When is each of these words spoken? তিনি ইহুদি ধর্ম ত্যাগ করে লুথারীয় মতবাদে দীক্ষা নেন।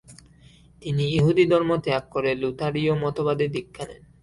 তিনি 0.81 1.03
ইহুদি 1.09 1.43
ধর্ম 1.45 1.71
ত্যাগ 1.77 2.03
করে 2.09 2.31
লুথারীয় 2.35 2.93
মতবাদে 3.03 3.45
দীক্ষা 3.47 3.83
নেন। 3.89 4.03